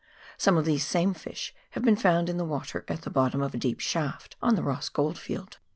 [0.35, 3.53] Some of these same fish have been found in the water at the bottom of
[3.53, 5.59] a deep shaft on the Ross goldfield.